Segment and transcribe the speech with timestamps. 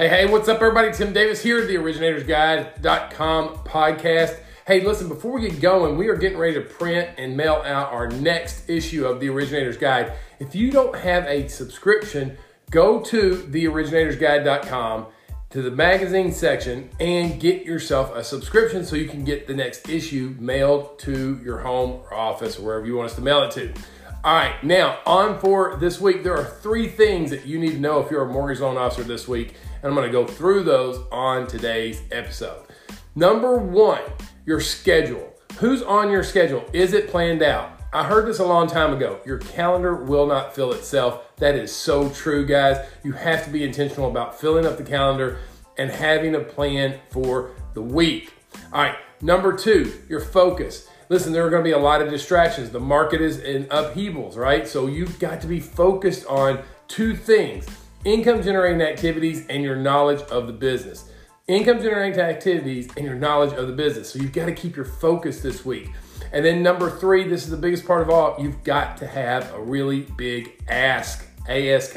[0.00, 0.90] Hey, hey, what's up, everybody?
[0.94, 4.40] Tim Davis here, the originatorsguide.com podcast.
[4.66, 7.92] Hey, listen, before we get going, we are getting ready to print and mail out
[7.92, 10.14] our next issue of the Originator's Guide.
[10.38, 12.38] If you don't have a subscription,
[12.70, 15.06] go to theoriginatorsguide.com
[15.50, 19.86] to the magazine section and get yourself a subscription so you can get the next
[19.86, 23.50] issue mailed to your home or office or wherever you want us to mail it
[23.50, 23.74] to.
[24.22, 26.22] All right, now on for this week.
[26.22, 29.02] There are three things that you need to know if you're a mortgage loan officer
[29.02, 32.66] this week and I'm to go through those on today's episode.
[33.14, 34.02] Number one,
[34.44, 35.32] your schedule.
[35.56, 36.66] Who's on your schedule?
[36.74, 37.80] Is it planned out?
[37.94, 39.20] I heard this a long time ago.
[39.24, 41.34] Your calendar will not fill itself.
[41.36, 42.76] That is so true, guys.
[43.02, 45.38] You have to be intentional about filling up the calendar
[45.78, 48.34] and having a plan for the week.
[48.70, 50.90] All right, number two, your focus.
[51.10, 52.70] Listen, there are going to be a lot of distractions.
[52.70, 54.68] The market is in upheavals, right?
[54.68, 57.66] So you've got to be focused on two things
[58.04, 61.10] income generating activities and your knowledge of the business.
[61.48, 64.08] Income generating activities and your knowledge of the business.
[64.08, 65.90] So you've got to keep your focus this week.
[66.32, 69.52] And then number three, this is the biggest part of all, you've got to have
[69.52, 71.96] a really big ask, ASK.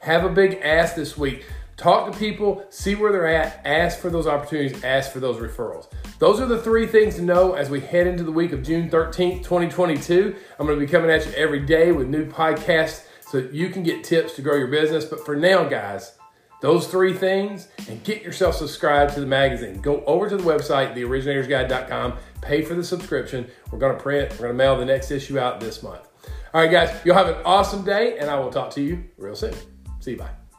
[0.00, 1.46] Have a big ask this week.
[1.80, 5.90] Talk to people, see where they're at, ask for those opportunities, ask for those referrals.
[6.18, 8.90] Those are the three things to know as we head into the week of June
[8.90, 10.36] 13th, 2022.
[10.58, 13.82] I'm going to be coming at you every day with new podcasts so you can
[13.82, 15.06] get tips to grow your business.
[15.06, 16.18] But for now, guys,
[16.60, 19.80] those three things and get yourself subscribed to the magazine.
[19.80, 23.50] Go over to the website, theoriginatorsguide.com, pay for the subscription.
[23.72, 26.06] We're going to print, we're going to mail the next issue out this month.
[26.52, 29.34] All right, guys, you'll have an awesome day, and I will talk to you real
[29.34, 29.54] soon.
[30.00, 30.18] See you.
[30.18, 30.49] Bye.